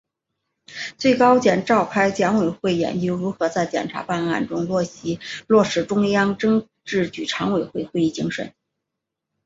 [0.97, 8.51] 最高检召开检委会研究如何在检察办案中落细落实中央政治局常委会会议精神